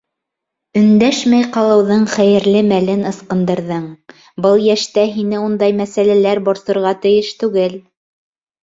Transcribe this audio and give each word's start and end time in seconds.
Өндәшмәй 0.79 1.45
ҡалыуҙың 1.57 2.07
хәйерле 2.13 2.63
мәлен 2.71 3.05
ысҡындырҙың, 3.11 3.85
Был 4.47 4.67
йәштә 4.71 5.05
һине 5.19 5.45
ундай 5.51 5.79
мәсьәләләр 5.85 6.45
борсорға 6.51 6.97
тейеш 7.07 7.35
түгел. 7.45 7.81